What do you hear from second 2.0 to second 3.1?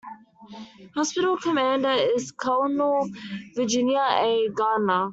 is Colonel